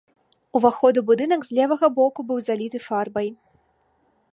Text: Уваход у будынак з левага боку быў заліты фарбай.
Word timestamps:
Уваход 0.59 0.93
у 1.01 1.03
будынак 1.09 1.41
з 1.49 1.59
левага 1.59 1.87
боку 2.01 2.19
быў 2.31 2.43
заліты 2.47 2.77
фарбай. 2.87 3.29